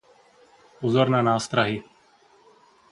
Pozor 0.79 1.07
na 1.13 1.21
nástrahy. 1.29 1.75